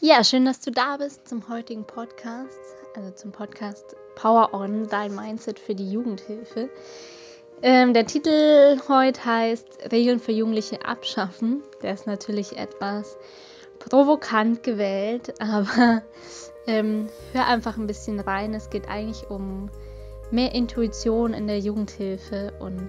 [0.00, 2.56] Ja, schön, dass du da bist zum heutigen Podcast,
[2.94, 6.70] also zum Podcast Power On, dein Mindset für die Jugendhilfe.
[7.62, 11.64] Ähm, der Titel heute heißt Regeln für Jugendliche abschaffen.
[11.82, 13.16] Der ist natürlich etwas
[13.80, 16.02] provokant gewählt, aber
[16.68, 18.54] ähm, hör einfach ein bisschen rein.
[18.54, 19.68] Es geht eigentlich um
[20.30, 22.88] mehr Intuition in der Jugendhilfe und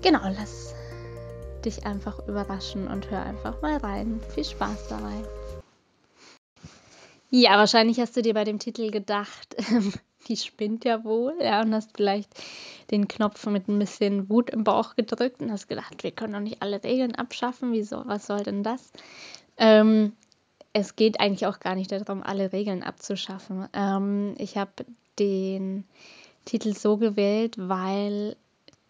[0.00, 0.74] genau, lass
[1.66, 4.22] dich einfach überraschen und hör einfach mal rein.
[4.34, 5.22] Viel Spaß dabei.
[7.30, 9.54] Ja, wahrscheinlich hast du dir bei dem Titel gedacht,
[10.28, 12.30] die spinnt ja wohl, ja, und hast vielleicht
[12.90, 16.40] den Knopf mit ein bisschen Wut im Bauch gedrückt und hast gedacht, wir können doch
[16.40, 18.92] nicht alle Regeln abschaffen, wieso, was soll denn das?
[19.58, 20.12] Ähm,
[20.72, 23.68] es geht eigentlich auch gar nicht darum, alle Regeln abzuschaffen.
[23.74, 24.70] Ähm, ich habe
[25.18, 25.84] den
[26.46, 28.36] Titel so gewählt, weil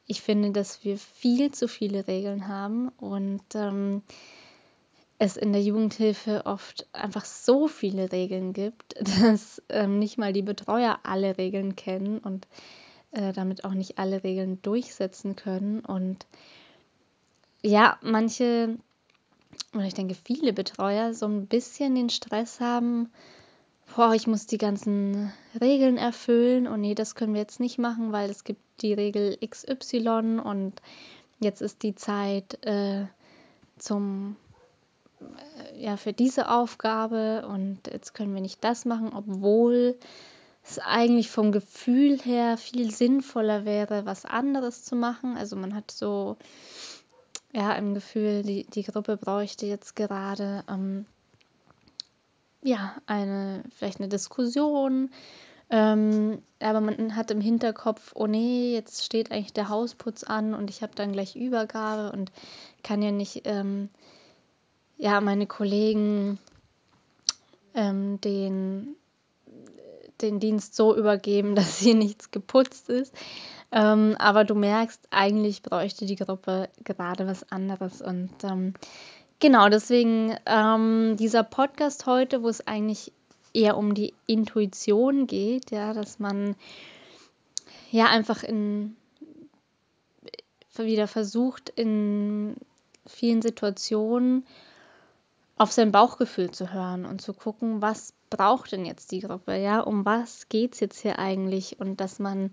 [0.06, 4.02] ich finde, dass wir viel zu viele Regeln haben und ähm,
[5.18, 10.42] es in der Jugendhilfe oft einfach so viele Regeln gibt, dass ähm, nicht mal die
[10.42, 12.46] Betreuer alle Regeln kennen und
[13.10, 15.80] äh, damit auch nicht alle Regeln durchsetzen können.
[15.80, 16.26] Und
[17.62, 18.76] ja, manche,
[19.74, 23.10] oder ich denke viele Betreuer so ein bisschen den Stress haben,
[23.96, 28.12] boah, ich muss die ganzen Regeln erfüllen und nee, das können wir jetzt nicht machen,
[28.12, 30.74] weil es gibt die Regel XY und
[31.40, 33.06] jetzt ist die Zeit äh,
[33.78, 34.36] zum
[35.76, 39.96] ja, für diese Aufgabe und jetzt können wir nicht das machen, obwohl
[40.64, 45.36] es eigentlich vom Gefühl her viel sinnvoller wäre, was anderes zu machen.
[45.36, 46.36] Also man hat so
[47.52, 51.06] ja im Gefühl, die, die Gruppe bräuchte jetzt gerade ähm,
[52.62, 55.10] ja eine vielleicht eine Diskussion.
[55.70, 60.70] Ähm, aber man hat im Hinterkopf, oh nee, jetzt steht eigentlich der Hausputz an und
[60.70, 62.32] ich habe dann gleich Übergabe und
[62.82, 63.90] kann ja nicht ähm,
[64.98, 66.38] ja, meine Kollegen
[67.74, 68.96] ähm, den,
[70.20, 73.14] den Dienst so übergeben, dass hier nichts geputzt ist.
[73.70, 78.02] Ähm, aber du merkst, eigentlich bräuchte die Gruppe gerade was anderes.
[78.02, 78.74] Und ähm,
[79.40, 83.12] genau deswegen ähm, dieser Podcast heute, wo es eigentlich
[83.54, 86.56] eher um die Intuition geht, ja, dass man
[87.90, 88.96] ja einfach in
[90.76, 92.54] wieder versucht, in
[93.04, 94.46] vielen Situationen
[95.58, 99.80] auf sein Bauchgefühl zu hören und zu gucken, was braucht denn jetzt die Gruppe, ja,
[99.80, 102.52] um was geht es jetzt hier eigentlich und dass man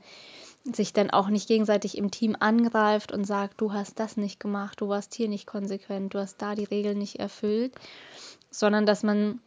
[0.63, 4.81] sich dann auch nicht gegenseitig im Team angreift und sagt, du hast das nicht gemacht,
[4.81, 7.73] du warst hier nicht konsequent, du hast da die Regeln nicht erfüllt,
[8.49, 9.39] sondern dass man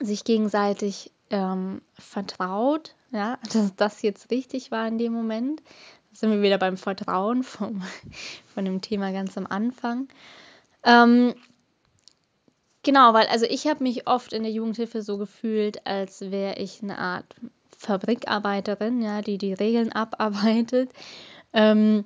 [0.00, 5.62] sich gegenseitig ähm, vertraut, ja, dass das jetzt richtig war in dem Moment.
[6.10, 7.82] Da sind wir wieder beim Vertrauen vom,
[8.54, 10.08] von dem Thema ganz am Anfang.
[10.82, 11.34] Ähm,
[12.84, 16.82] Genau, weil also ich habe mich oft in der Jugendhilfe so gefühlt, als wäre ich
[16.82, 17.24] eine Art
[17.78, 20.90] Fabrikarbeiterin, ja, die die Regeln abarbeitet.
[21.54, 22.04] Ähm,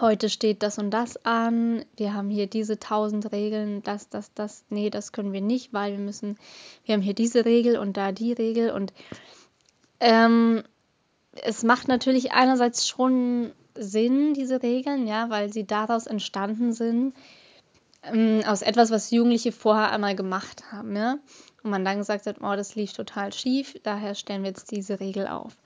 [0.00, 4.64] heute steht das und das an, wir haben hier diese tausend Regeln, das, das, das,
[4.70, 6.36] nee, das können wir nicht, weil wir müssen,
[6.84, 8.92] wir haben hier diese Regel und da die Regel und
[10.00, 10.64] ähm,
[11.44, 17.14] es macht natürlich einerseits schon Sinn, diese Regeln, ja, weil sie daraus entstanden sind,
[18.12, 21.18] ähm, aus etwas, was Jugendliche vorher einmal gemacht haben, ja?
[21.62, 25.00] Und man dann gesagt hat, oh, das lief total schief, daher stellen wir jetzt diese
[25.00, 25.56] Regel auf.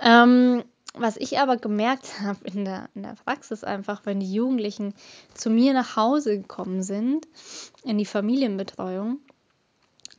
[0.00, 0.64] Ähm,
[0.94, 4.94] was ich aber gemerkt habe in der, in der Praxis einfach, wenn die Jugendlichen
[5.34, 7.26] zu mir nach Hause gekommen sind,
[7.84, 9.18] in die Familienbetreuung,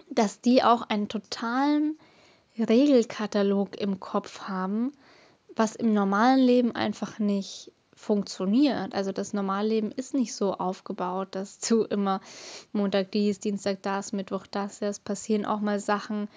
[0.09, 1.97] dass die auch einen totalen
[2.57, 4.94] Regelkatalog im Kopf haben,
[5.55, 8.94] was im normalen Leben einfach nicht funktioniert.
[8.94, 12.22] Also das Normalleben ist nicht so aufgebaut, dass du immer
[12.73, 14.81] Montag dies, Dienstag das, Mittwoch das.
[14.81, 16.28] Ja, es passieren auch mal Sachen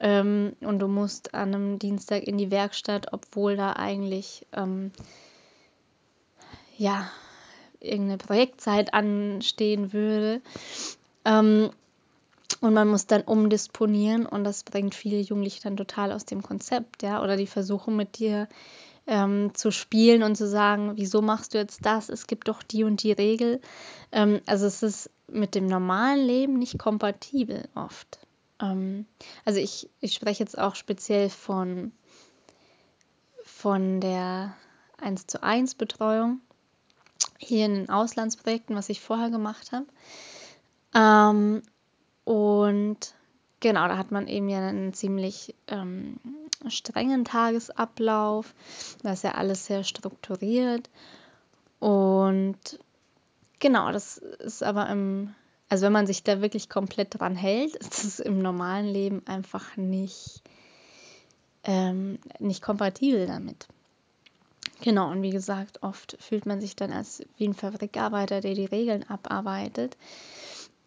[0.00, 4.90] ähm, und du musst an einem Dienstag in die Werkstatt, obwohl da eigentlich ähm,
[6.76, 7.08] ja
[7.80, 10.40] irgendeine Projektzeit anstehen würde.
[11.24, 11.70] Ähm,
[12.60, 17.02] und man muss dann umdisponieren und das bringt viele Jugendliche dann total aus dem Konzept,
[17.02, 17.22] ja.
[17.22, 18.48] Oder die versuchen mit dir
[19.06, 22.08] ähm, zu spielen und zu sagen, wieso machst du jetzt das?
[22.08, 23.60] Es gibt doch die und die Regel.
[24.12, 28.18] Ähm, also es ist mit dem normalen Leben nicht kompatibel oft.
[28.60, 29.06] Ähm,
[29.44, 31.92] also ich, ich spreche jetzt auch speziell von,
[33.44, 34.54] von der
[35.00, 36.40] 1 zu 1 Betreuung
[37.38, 39.86] hier in den Auslandsprojekten, was ich vorher gemacht habe.
[40.94, 41.62] Ähm,
[42.24, 43.14] und
[43.64, 46.20] genau, da hat man eben ja einen ziemlich ähm,
[46.68, 48.54] strengen Tagesablauf.
[49.02, 50.90] Das ist ja alles sehr strukturiert.
[51.80, 52.58] Und
[53.60, 55.34] genau, das ist aber im,
[55.70, 59.78] also wenn man sich da wirklich komplett dran hält, ist es im normalen Leben einfach
[59.78, 60.42] nicht,
[61.64, 63.66] ähm, nicht kompatibel damit.
[64.82, 68.66] Genau, und wie gesagt, oft fühlt man sich dann als wie ein Fabrikarbeiter, der die
[68.66, 69.96] Regeln abarbeitet.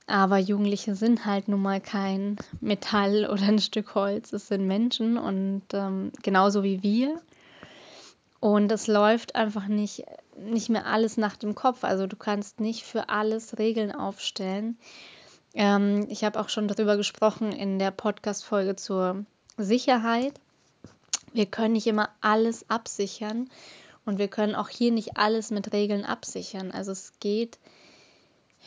[0.08, 5.18] Aber Jugendliche sind halt nun mal kein Metall oder ein Stück Holz, es sind Menschen
[5.18, 7.22] und ähm, genauso wie wir.
[8.40, 10.04] Und es läuft einfach nicht,
[10.38, 11.84] nicht mehr alles nach dem Kopf.
[11.84, 14.78] Also du kannst nicht für alles Regeln aufstellen.
[15.54, 19.26] Ähm, ich habe auch schon darüber gesprochen in der Podcast-Folge zur
[19.58, 20.40] Sicherheit.
[21.34, 23.50] Wir können nicht immer alles absichern
[24.06, 26.72] und wir können auch hier nicht alles mit Regeln absichern.
[26.72, 27.58] Also es geht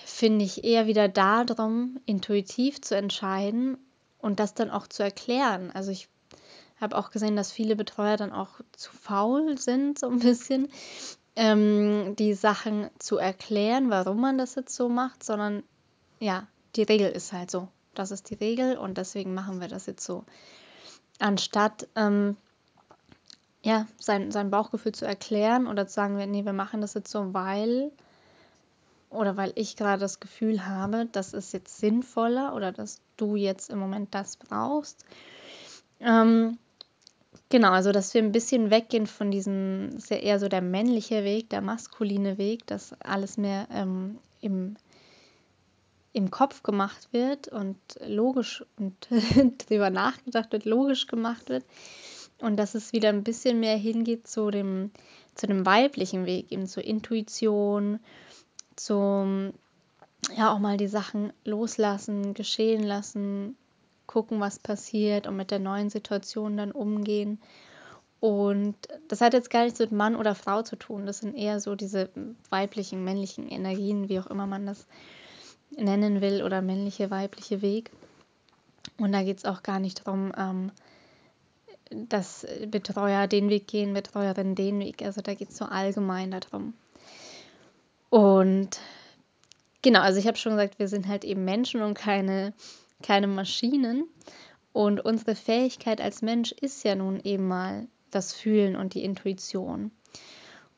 [0.04, 3.78] finde ich eher wieder darum, intuitiv zu entscheiden
[4.18, 5.70] und das dann auch zu erklären.
[5.72, 6.08] Also ich
[6.80, 10.68] habe auch gesehen, dass viele Betreuer dann auch zu faul sind, so ein bisschen,
[11.36, 15.62] ähm, die Sachen zu erklären, warum man das jetzt so macht, sondern
[16.18, 17.68] ja, die Regel ist halt so.
[17.94, 20.24] Das ist die Regel und deswegen machen wir das jetzt so.
[21.18, 22.36] Anstatt ähm,
[23.62, 27.34] ja, sein, sein Bauchgefühl zu erklären oder zu sagen, nee, wir machen das jetzt so,
[27.34, 27.90] weil
[29.10, 33.68] oder weil ich gerade das Gefühl habe, das ist jetzt sinnvoller oder dass du jetzt
[33.68, 35.04] im Moment das brauchst.
[35.98, 36.58] Ähm,
[37.48, 41.24] genau, also dass wir ein bisschen weggehen von diesem, ist ja eher so der männliche
[41.24, 44.76] Weg, der maskuline Weg, dass alles mehr ähm, im,
[46.12, 49.08] im Kopf gemacht wird und logisch und
[49.68, 51.64] drüber nachgedacht wird, logisch gemacht wird.
[52.40, 54.92] Und dass es wieder ein bisschen mehr hingeht zu dem,
[55.34, 58.00] zu dem weiblichen Weg, eben zur Intuition,
[58.84, 59.52] zum,
[60.36, 63.56] ja, auch mal die Sachen loslassen, geschehen lassen,
[64.06, 67.40] gucken, was passiert und mit der neuen Situation dann umgehen.
[68.20, 68.76] Und
[69.08, 71.06] das hat jetzt gar nichts mit Mann oder Frau zu tun.
[71.06, 72.10] Das sind eher so diese
[72.50, 74.86] weiblichen, männlichen Energien, wie auch immer man das
[75.70, 77.90] nennen will, oder männliche, weibliche Weg.
[78.98, 80.72] Und da geht es auch gar nicht darum, ähm,
[81.90, 85.02] dass Betreuer den Weg gehen, Betreuerin den Weg.
[85.02, 86.74] Also da geht es so allgemein darum.
[88.10, 88.80] Und
[89.82, 92.52] genau, also ich habe schon gesagt, wir sind halt eben Menschen und keine,
[93.02, 94.04] keine Maschinen.
[94.72, 99.92] Und unsere Fähigkeit als Mensch ist ja nun eben mal das Fühlen und die Intuition.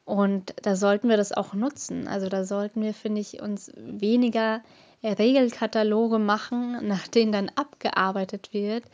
[0.05, 2.07] Und da sollten wir das auch nutzen.
[2.07, 4.63] Also da sollten wir, finde ich, uns weniger
[5.03, 8.85] Regelkataloge machen, nach denen dann abgearbeitet wird,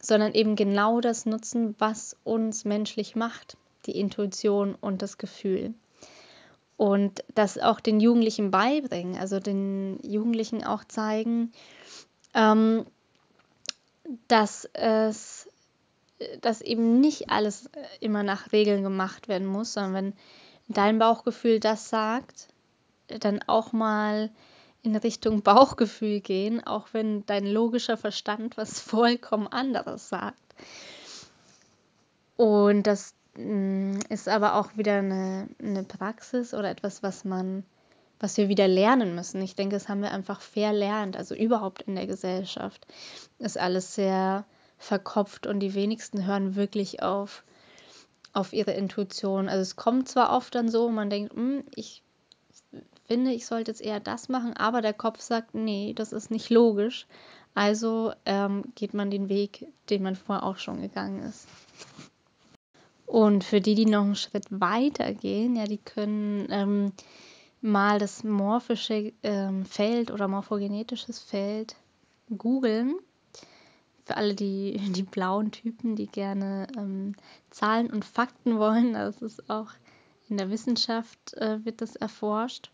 [0.00, 5.74] sondern eben genau das nutzen, was uns menschlich macht, die Intuition und das Gefühl
[6.76, 11.52] und das auch den Jugendlichen beibringen, also den Jugendlichen auch zeigen,
[12.34, 12.84] ähm,
[14.28, 15.48] dass es
[16.40, 17.68] dass eben nicht alles
[18.00, 20.14] immer nach Regeln gemacht werden muss, sondern wenn
[20.68, 22.48] dein Bauchgefühl das sagt,
[23.08, 24.30] dann auch mal
[24.82, 30.40] in Richtung Bauchgefühl gehen, auch wenn dein logischer Verstand was vollkommen anderes sagt.
[32.36, 33.15] Und dass Mm,
[34.08, 37.64] ist aber auch wieder eine, eine Praxis oder etwas, was man,
[38.18, 39.42] was wir wieder lernen müssen.
[39.42, 41.16] Ich denke, das haben wir einfach verlernt.
[41.16, 42.86] Also überhaupt in der Gesellschaft
[43.38, 44.44] ist alles sehr
[44.78, 47.44] verkopft und die wenigsten hören wirklich auf,
[48.32, 49.48] auf ihre Intuition.
[49.48, 52.02] Also es kommt zwar oft dann so, man denkt, hm, ich
[53.06, 56.50] finde, ich sollte jetzt eher das machen, aber der Kopf sagt, nee, das ist nicht
[56.50, 57.06] logisch.
[57.54, 61.46] Also ähm, geht man den Weg, den man vorher auch schon gegangen ist.
[63.06, 66.92] Und für die, die noch einen Schritt weiter gehen, ja, die können ähm,
[67.60, 71.76] mal das morphische ähm, Feld oder morphogenetisches Feld
[72.36, 72.96] googeln.
[74.04, 77.14] Für alle die, die blauen Typen, die gerne ähm,
[77.50, 79.70] Zahlen und Fakten wollen, das ist auch
[80.28, 82.70] in der Wissenschaft äh, wird das erforscht.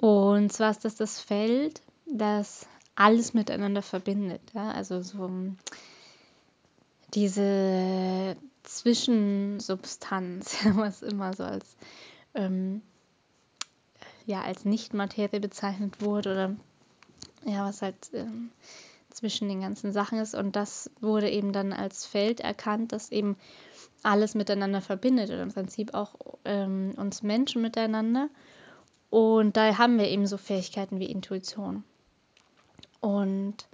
[0.00, 4.42] Und zwar ist das das Feld, das alles miteinander verbindet.
[4.52, 4.70] Ja?
[4.70, 5.30] Also so
[7.14, 11.76] diese Zwischensubstanz, was immer so als,
[12.34, 12.82] ähm,
[14.26, 16.56] ja, als Nicht-Materie bezeichnet wurde oder
[17.46, 18.50] ja, was halt ähm,
[19.10, 20.34] zwischen den ganzen Sachen ist.
[20.34, 23.36] Und das wurde eben dann als Feld erkannt, das eben
[24.02, 28.28] alles miteinander verbindet oder im Prinzip auch ähm, uns Menschen miteinander.
[29.10, 31.84] Und da haben wir eben so Fähigkeiten wie Intuition.
[33.00, 33.68] Und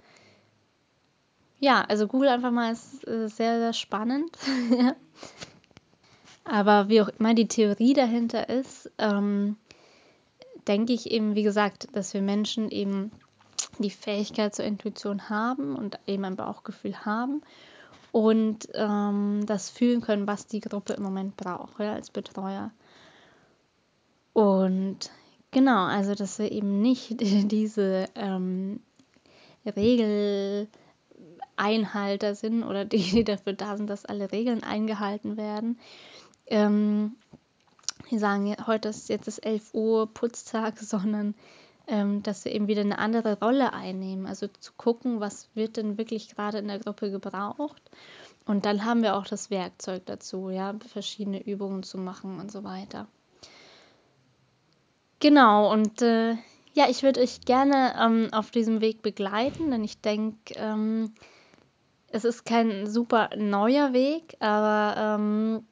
[1.61, 4.35] ja, also Google einfach mal ist äh, sehr, sehr spannend.
[6.43, 9.57] Aber wie auch immer die Theorie dahinter ist, ähm,
[10.67, 13.11] denke ich eben, wie gesagt, dass wir Menschen eben
[13.77, 17.43] die Fähigkeit zur Intuition haben und eben ein Bauchgefühl haben
[18.11, 22.71] und ähm, das fühlen können, was die Gruppe im Moment braucht, ja, als Betreuer.
[24.33, 25.11] Und
[25.51, 28.79] genau, also dass wir eben nicht diese ähm,
[31.59, 35.79] Regeleinhalter sind oder die, die dafür da sind, dass alle Regeln eingehalten werden.
[36.47, 37.15] Ähm,
[38.09, 41.35] die sagen, heute ist jetzt ist 11 Uhr Putztag, sondern
[41.87, 44.25] ähm, dass wir eben wieder eine andere Rolle einnehmen.
[44.25, 47.81] Also zu gucken, was wird denn wirklich gerade in der Gruppe gebraucht.
[48.45, 52.63] Und dann haben wir auch das Werkzeug dazu, ja, verschiedene Übungen zu machen und so
[52.63, 53.07] weiter.
[55.19, 56.35] Genau, und äh,
[56.73, 61.13] ja, ich würde euch gerne ähm, auf diesem Weg begleiten, denn ich denke, ähm,
[62.11, 65.65] es ist kein super neuer Weg, aber ähm,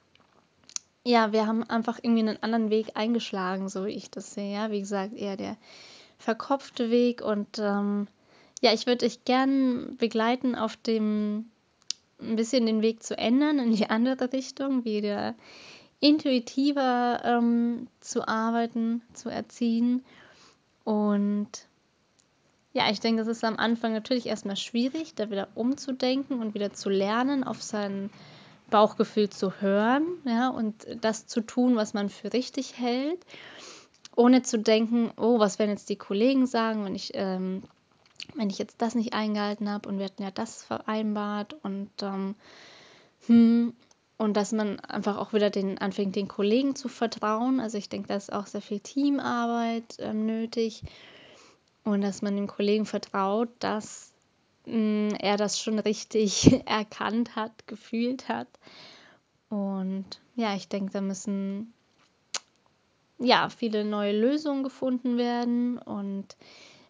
[1.05, 4.53] ja, wir haben einfach irgendwie einen anderen Weg eingeschlagen, so wie ich das sehe.
[4.53, 5.57] Ja, wie gesagt, eher der
[6.17, 8.07] verkopfte Weg und ähm,
[8.61, 11.49] ja, ich würde euch gern begleiten auf dem
[12.21, 15.35] ein bisschen den Weg zu ändern in die andere Richtung, wieder
[16.01, 20.03] intuitiver ähm, zu arbeiten, zu erziehen.
[20.83, 21.68] Und
[22.73, 26.73] ja, ich denke, es ist am Anfang natürlich erstmal schwierig, da wieder umzudenken und wieder
[26.73, 28.09] zu lernen, auf sein
[28.69, 33.19] Bauchgefühl zu hören, ja, und das zu tun, was man für richtig hält,
[34.15, 37.63] ohne zu denken, oh, was werden jetzt die Kollegen sagen, wenn ich, ähm,
[38.35, 42.35] wenn ich jetzt das nicht eingehalten habe und wir hatten ja das vereinbart und ähm,
[43.25, 43.73] hm,
[44.17, 47.61] und dass man einfach auch wieder den anfängt, den Kollegen zu vertrauen.
[47.61, 50.83] Also ich denke, da ist auch sehr viel Teamarbeit äh, nötig.
[51.89, 54.13] Und dass man dem Kollegen vertraut, dass
[54.65, 58.47] mh, hm, er das schon richtig erkannt hat, gefühlt hat.
[59.49, 60.05] Und
[60.35, 61.73] ja, ich denke, da müssen
[63.17, 66.27] ja viele neue Lösungen gefunden werden und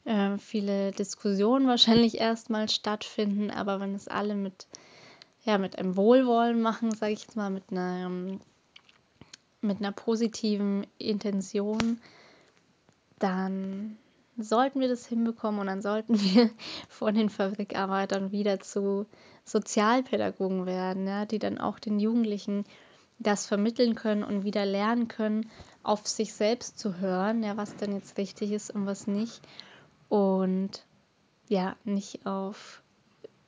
[0.03, 3.51] äh, viele Diskussionen wahrscheinlich erstmal stattfinden.
[3.51, 4.67] Aber wenn es alle mit
[5.45, 8.09] ja, mit einem Wohlwollen machen, sage ich jetzt mal, mit einer,
[9.61, 12.01] mit einer positiven Intention,
[13.17, 13.97] dann
[14.43, 16.49] sollten wir das hinbekommen und dann sollten wir
[16.87, 19.05] von den Fabrikarbeitern wieder zu
[19.45, 22.65] Sozialpädagogen werden, ja, die dann auch den Jugendlichen
[23.17, 25.49] das vermitteln können und wieder lernen können,
[25.83, 29.41] auf sich selbst zu hören, ja, was denn jetzt richtig ist und was nicht.
[30.07, 30.85] Und
[31.49, 32.81] ja, nicht auf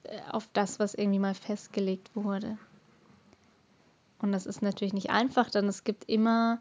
[0.04, 2.58] äh, auf das, was irgendwie mal festgelegt wurde.
[4.20, 6.60] Und das ist natürlich nicht einfach, denn es gibt immer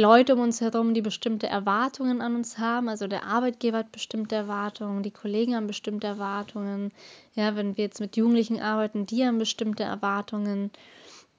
[0.00, 2.88] Leute um uns herum, die bestimmte Erwartungen an uns haben.
[2.88, 6.90] Also der Arbeitgeber hat bestimmte Erwartungen, die Kollegen haben bestimmte Erwartungen.
[7.34, 10.70] Ja, wenn wir jetzt mit Jugendlichen arbeiten, die haben bestimmte Erwartungen.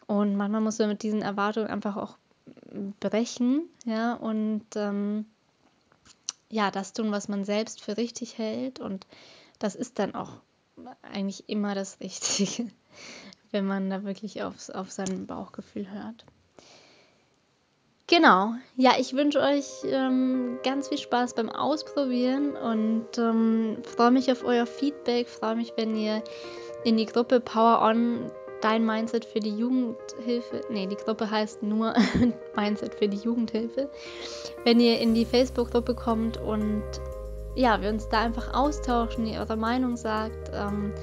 [0.05, 2.17] Und manchmal muss man mit diesen Erwartungen einfach auch
[2.99, 5.25] brechen, ja, und ähm,
[6.49, 8.79] ja, das tun, was man selbst für richtig hält.
[8.79, 9.07] Und
[9.59, 10.33] das ist dann auch
[11.01, 12.69] eigentlich immer das Richtige,
[13.51, 16.25] wenn man da wirklich aufs, auf sein Bauchgefühl hört.
[18.11, 24.29] Genau, ja, ich wünsche euch ähm, ganz viel Spaß beim Ausprobieren und ähm, freue mich
[24.29, 26.21] auf euer Feedback, freue mich, wenn ihr
[26.83, 31.93] in die Gruppe Power On Dein Mindset für die Jugendhilfe, nee, die Gruppe heißt nur
[32.57, 33.89] Mindset für die Jugendhilfe,
[34.65, 36.83] wenn ihr in die Facebook-Gruppe kommt und
[37.55, 40.51] ja, wir uns da einfach austauschen, ihr eure Meinung sagt.
[40.53, 40.93] Ähm,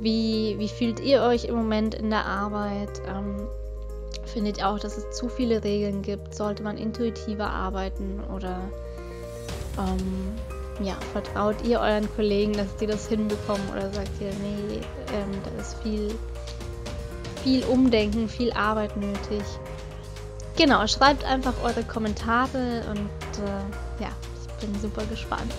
[0.00, 3.02] wie, wie fühlt ihr euch im Moment in der Arbeit?
[4.26, 6.34] Findet auch, dass es zu viele Regeln gibt?
[6.34, 8.58] Sollte man intuitiver arbeiten oder
[9.78, 10.34] ähm,
[10.84, 14.80] ja, vertraut ihr euren Kollegen, dass die das hinbekommen oder sagt ihr, nee,
[15.12, 16.14] ähm, da ist viel,
[17.42, 19.42] viel Umdenken, viel Arbeit nötig?
[20.56, 24.10] Genau, schreibt einfach eure Kommentare und äh, ja,
[24.60, 25.52] bin super gespannt.